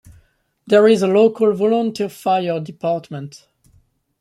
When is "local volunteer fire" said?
1.07-2.59